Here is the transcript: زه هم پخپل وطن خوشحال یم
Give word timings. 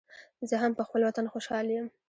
زه 0.49 0.55
هم 0.63 0.71
پخپل 0.79 1.01
وطن 1.03 1.25
خوشحال 1.33 1.67
یم 1.75 1.87